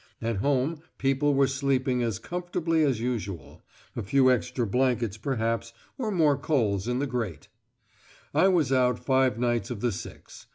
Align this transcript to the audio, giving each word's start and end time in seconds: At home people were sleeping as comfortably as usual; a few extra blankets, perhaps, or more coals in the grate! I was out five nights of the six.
At 0.19 0.37
home 0.37 0.79
people 0.97 1.35
were 1.35 1.45
sleeping 1.45 2.01
as 2.01 2.17
comfortably 2.17 2.83
as 2.83 2.99
usual; 2.99 3.61
a 3.95 4.01
few 4.01 4.31
extra 4.31 4.65
blankets, 4.65 5.15
perhaps, 5.15 5.73
or 5.95 6.09
more 6.09 6.39
coals 6.39 6.87
in 6.87 6.97
the 6.97 7.05
grate! 7.05 7.49
I 8.33 8.47
was 8.47 8.71
out 8.73 8.97
five 8.97 9.37
nights 9.37 9.69
of 9.69 9.81
the 9.81 9.91
six. 9.91 10.47